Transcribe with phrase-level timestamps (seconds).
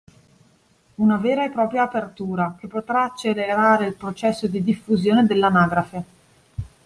[0.95, 6.03] Una vera e propria apertura, che potrà accelerare il processo di diffusione dell’anagrafe